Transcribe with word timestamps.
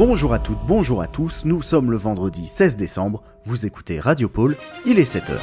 Bonjour 0.00 0.32
à 0.32 0.38
toutes, 0.38 0.60
bonjour 0.66 1.02
à 1.02 1.06
tous, 1.06 1.44
nous 1.44 1.60
sommes 1.60 1.90
le 1.90 1.98
vendredi 1.98 2.46
16 2.46 2.74
décembre, 2.74 3.22
vous 3.44 3.66
écoutez 3.66 4.00
Radio 4.00 4.30
Pôle, 4.30 4.56
il 4.86 4.98
est 4.98 5.14
7h. 5.14 5.34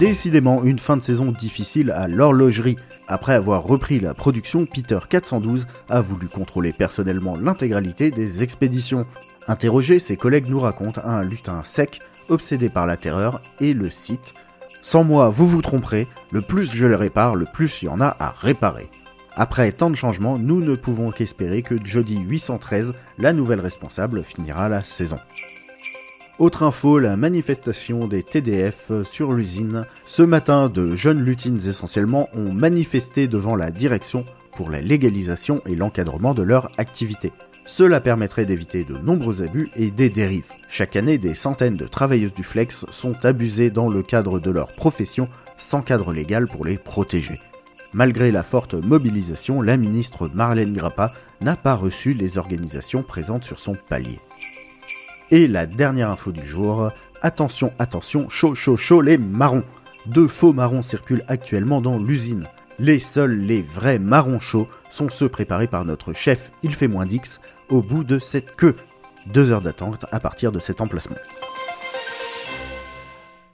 Décidément 0.00 0.64
une 0.64 0.80
fin 0.80 0.96
de 0.96 1.02
saison 1.02 1.30
difficile 1.30 1.92
à 1.92 2.08
l'horlogerie. 2.08 2.76
Après 3.06 3.34
avoir 3.34 3.62
repris 3.62 4.00
la 4.00 4.14
production, 4.14 4.66
Peter 4.66 4.98
412 5.08 5.68
a 5.90 6.00
voulu 6.00 6.26
contrôler 6.26 6.72
personnellement 6.72 7.36
l'intégralité 7.36 8.10
des 8.10 8.42
expéditions. 8.42 9.06
Interrogé, 9.46 10.00
ses 10.00 10.16
collègues 10.16 10.48
nous 10.48 10.58
racontent 10.58 11.00
un 11.04 11.22
lutin 11.22 11.62
sec, 11.62 12.00
obsédé 12.28 12.68
par 12.68 12.84
la 12.84 12.96
terreur, 12.96 13.40
et 13.60 13.74
le 13.74 13.90
site 13.90 14.34
Sans 14.82 15.04
moi, 15.04 15.28
vous 15.28 15.46
vous 15.46 15.62
tromperez, 15.62 16.08
le 16.32 16.40
plus 16.40 16.68
je 16.72 16.86
le 16.86 16.96
répare, 16.96 17.36
le 17.36 17.46
plus 17.46 17.80
il 17.80 17.84
y 17.84 17.88
en 17.90 18.00
a 18.00 18.16
à 18.18 18.34
réparer. 18.36 18.90
Après 19.36 19.72
tant 19.72 19.90
de 19.90 19.96
changements, 19.96 20.38
nous 20.38 20.60
ne 20.60 20.76
pouvons 20.76 21.10
qu'espérer 21.10 21.62
que 21.62 21.74
Jody 21.84 22.18
813, 22.20 22.94
la 23.18 23.32
nouvelle 23.32 23.60
responsable, 23.60 24.22
finira 24.22 24.68
la 24.68 24.84
saison. 24.84 25.18
Autre 26.38 26.62
info, 26.62 26.98
la 26.98 27.16
manifestation 27.16 28.06
des 28.06 28.22
TDF 28.22 28.90
sur 29.04 29.32
l'usine. 29.32 29.86
Ce 30.06 30.22
matin, 30.22 30.68
de 30.68 30.94
jeunes 30.94 31.20
lutines 31.20 31.60
essentiellement 31.66 32.28
ont 32.34 32.52
manifesté 32.52 33.28
devant 33.28 33.56
la 33.56 33.70
direction 33.70 34.24
pour 34.56 34.70
la 34.70 34.80
légalisation 34.80 35.60
et 35.66 35.74
l'encadrement 35.74 36.34
de 36.34 36.42
leur 36.42 36.70
activité. 36.78 37.32
Cela 37.66 38.00
permettrait 38.00 38.46
d'éviter 38.46 38.84
de 38.84 38.96
nombreux 38.98 39.42
abus 39.42 39.68
et 39.74 39.90
des 39.90 40.10
dérives. 40.10 40.50
Chaque 40.68 40.96
année, 40.96 41.18
des 41.18 41.34
centaines 41.34 41.76
de 41.76 41.86
travailleuses 41.86 42.34
du 42.34 42.44
flex 42.44 42.84
sont 42.90 43.24
abusées 43.24 43.70
dans 43.70 43.88
le 43.88 44.02
cadre 44.02 44.38
de 44.38 44.50
leur 44.50 44.72
profession 44.72 45.28
sans 45.56 45.82
cadre 45.82 46.12
légal 46.12 46.46
pour 46.46 46.64
les 46.64 46.78
protéger. 46.78 47.40
Malgré 47.94 48.32
la 48.32 48.42
forte 48.42 48.74
mobilisation, 48.74 49.62
la 49.62 49.76
ministre 49.76 50.28
Marlène 50.34 50.72
Grappa 50.72 51.12
n'a 51.40 51.54
pas 51.54 51.76
reçu 51.76 52.12
les 52.12 52.38
organisations 52.38 53.04
présentes 53.04 53.44
sur 53.44 53.60
son 53.60 53.76
palier. 53.88 54.18
Et 55.30 55.46
la 55.46 55.66
dernière 55.66 56.10
info 56.10 56.32
du 56.32 56.44
jour, 56.44 56.90
attention, 57.22 57.72
attention, 57.78 58.28
chaud, 58.28 58.56
chaud, 58.56 58.76
chaud, 58.76 59.00
les 59.00 59.16
marrons. 59.16 59.62
Deux 60.06 60.26
faux 60.26 60.52
marrons 60.52 60.82
circulent 60.82 61.24
actuellement 61.28 61.80
dans 61.80 61.96
l'usine. 61.96 62.48
Les 62.80 62.98
seuls, 62.98 63.38
les 63.38 63.62
vrais 63.62 64.00
marrons 64.00 64.40
chauds 64.40 64.68
sont 64.90 65.08
ceux 65.08 65.28
préparés 65.28 65.68
par 65.68 65.84
notre 65.84 66.12
chef, 66.12 66.50
il 66.64 66.74
fait 66.74 66.88
moins 66.88 67.06
d'X, 67.06 67.40
au 67.68 67.80
bout 67.80 68.02
de 68.02 68.18
cette 68.18 68.56
queue. 68.56 68.74
Deux 69.26 69.52
heures 69.52 69.60
d'attente 69.60 70.04
à 70.10 70.18
partir 70.18 70.50
de 70.50 70.58
cet 70.58 70.80
emplacement. 70.80 71.16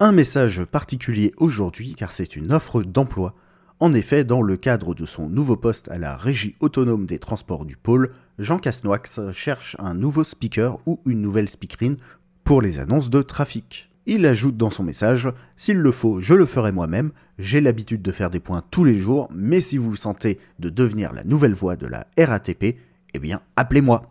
Un 0.00 0.12
message 0.12 0.64
particulier 0.64 1.34
aujourd'hui 1.36 1.94
car 1.94 2.10
c'est 2.10 2.36
une 2.36 2.54
offre 2.54 2.82
d'emploi. 2.82 3.34
En 3.82 3.94
effet, 3.94 4.24
dans 4.24 4.42
le 4.42 4.58
cadre 4.58 4.94
de 4.94 5.06
son 5.06 5.30
nouveau 5.30 5.56
poste 5.56 5.90
à 5.90 5.96
la 5.96 6.14
Régie 6.14 6.54
autonome 6.60 7.06
des 7.06 7.18
transports 7.18 7.64
du 7.64 7.78
pôle, 7.78 8.10
Jean 8.38 8.58
Casnoix 8.58 9.00
cherche 9.32 9.74
un 9.78 9.94
nouveau 9.94 10.22
speaker 10.22 10.78
ou 10.84 11.00
une 11.06 11.22
nouvelle 11.22 11.48
speakerine 11.48 11.96
pour 12.44 12.60
les 12.60 12.78
annonces 12.78 13.08
de 13.08 13.22
trafic. 13.22 13.90
Il 14.04 14.26
ajoute 14.26 14.58
dans 14.58 14.68
son 14.68 14.82
message 14.82 15.32
S'il 15.56 15.78
le 15.78 15.92
faut, 15.92 16.20
je 16.20 16.34
le 16.34 16.44
ferai 16.44 16.72
moi-même. 16.72 17.12
J'ai 17.38 17.62
l'habitude 17.62 18.02
de 18.02 18.12
faire 18.12 18.28
des 18.28 18.38
points 18.38 18.62
tous 18.70 18.84
les 18.84 18.98
jours, 18.98 19.30
mais 19.34 19.62
si 19.62 19.78
vous 19.78 19.96
sentez 19.96 20.38
de 20.58 20.68
devenir 20.68 21.14
la 21.14 21.24
nouvelle 21.24 21.54
voix 21.54 21.76
de 21.76 21.86
la 21.86 22.06
RATP, 22.18 22.76
eh 23.14 23.18
bien, 23.18 23.40
appelez-moi. 23.56 24.02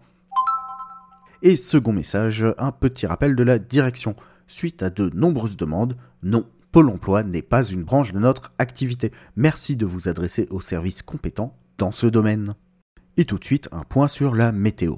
Et 1.44 1.56
second 1.56 1.94
message, 1.94 2.44
un 2.58 2.72
petit 2.72 3.06
rappel 3.06 3.36
de 3.36 3.44
la 3.44 3.60
direction. 3.60 4.16
Suite 4.48 4.82
à 4.82 4.90
de 4.90 5.12
nombreuses 5.14 5.58
demandes, 5.58 5.96
non, 6.24 6.46
Pôle 6.72 6.90
emploi 6.90 7.24
n'est 7.24 7.42
pas 7.42 7.64
une 7.64 7.84
branche 7.84 8.14
de 8.14 8.20
notre 8.20 8.54
activité. 8.60 9.12
Merci 9.36 9.76
de 9.76 9.88
vous 9.88 10.08
adresser 10.08 10.48
aux 10.52 10.62
services 10.62 11.02
compétents 11.02 11.56
dans 11.80 11.92
ce 11.92 12.06
domaine. 12.06 12.54
Et 13.18 13.26
tout 13.26 13.40
de 13.40 13.44
suite, 13.44 13.70
un 13.72 13.84
point 13.84 14.08
sur 14.08 14.36
la 14.36 14.52
météo. 14.52 14.98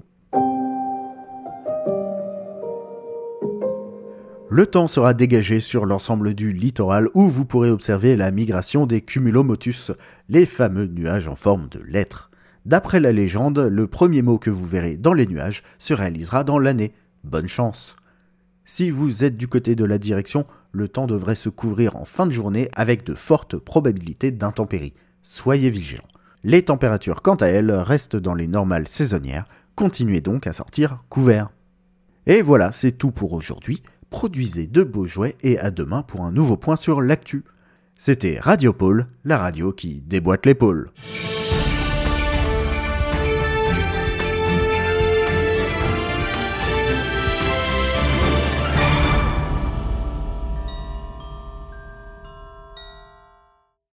Le 4.49 4.65
temps 4.65 4.87
sera 4.87 5.13
dégagé 5.13 5.61
sur 5.61 5.85
l'ensemble 5.85 6.33
du 6.33 6.51
littoral 6.51 7.07
où 7.13 7.29
vous 7.29 7.45
pourrez 7.45 7.69
observer 7.69 8.17
la 8.17 8.31
migration 8.31 8.85
des 8.85 8.99
cumulomotus, 8.99 9.93
les 10.27 10.45
fameux 10.45 10.87
nuages 10.87 11.29
en 11.29 11.37
forme 11.37 11.69
de 11.69 11.79
lettres. 11.79 12.31
D'après 12.65 12.99
la 12.99 13.13
légende, 13.13 13.59
le 13.59 13.87
premier 13.87 14.21
mot 14.21 14.37
que 14.37 14.49
vous 14.49 14.67
verrez 14.67 14.97
dans 14.97 15.13
les 15.13 15.25
nuages 15.25 15.63
se 15.79 15.93
réalisera 15.93 16.43
dans 16.43 16.59
l'année. 16.59 16.91
Bonne 17.23 17.47
chance. 17.47 17.95
Si 18.73 18.89
vous 18.89 19.25
êtes 19.25 19.35
du 19.35 19.49
côté 19.49 19.75
de 19.75 19.83
la 19.83 19.97
direction, 19.97 20.45
le 20.71 20.87
temps 20.87 21.05
devrait 21.05 21.35
se 21.35 21.49
couvrir 21.49 21.97
en 21.97 22.05
fin 22.05 22.25
de 22.25 22.31
journée 22.31 22.69
avec 22.73 23.03
de 23.03 23.15
fortes 23.15 23.57
probabilités 23.57 24.31
d'intempéries. 24.31 24.93
Soyez 25.21 25.69
vigilants. 25.69 26.07
Les 26.45 26.63
températures, 26.63 27.21
quant 27.21 27.35
à 27.35 27.47
elles, 27.47 27.69
restent 27.69 28.15
dans 28.15 28.33
les 28.33 28.47
normales 28.47 28.87
saisonnières. 28.87 29.43
Continuez 29.75 30.21
donc 30.21 30.47
à 30.47 30.53
sortir 30.53 31.03
couverts. 31.09 31.49
Et 32.27 32.41
voilà, 32.41 32.71
c'est 32.71 32.93
tout 32.93 33.11
pour 33.11 33.33
aujourd'hui. 33.33 33.83
Produisez 34.09 34.67
de 34.67 34.83
beaux 34.83 35.05
jouets 35.05 35.35
et 35.41 35.59
à 35.59 35.69
demain 35.69 36.01
pour 36.01 36.23
un 36.23 36.31
nouveau 36.31 36.55
point 36.55 36.77
sur 36.77 37.01
l'actu. 37.01 37.43
C'était 37.97 38.39
Radio 38.39 38.71
Pôle, 38.71 39.07
la 39.25 39.37
radio 39.37 39.73
qui 39.73 40.01
déboîte 40.01 40.45
l'épaule. 40.45 40.91